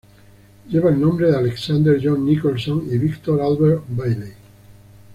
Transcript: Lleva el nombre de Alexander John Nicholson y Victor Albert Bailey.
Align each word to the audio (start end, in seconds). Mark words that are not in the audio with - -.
Lleva 0.67 0.89
el 0.89 0.99
nombre 0.99 1.29
de 1.29 1.37
Alexander 1.37 1.99
John 2.03 2.25
Nicholson 2.25 2.87
y 2.91 2.97
Victor 2.97 3.39
Albert 3.39 3.83
Bailey. 3.87 4.33